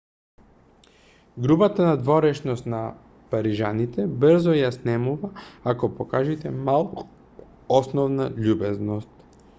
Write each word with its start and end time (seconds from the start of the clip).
грубата 1.43 1.83
надворешност 1.89 2.69
на 2.75 2.79
парижаните 3.33 4.07
брзо 4.25 4.55
ја 4.61 4.71
снемува 4.79 5.31
ако 5.75 5.93
покажете 6.01 6.57
малку 6.71 7.07
основна 7.81 8.31
љубезност 8.49 9.27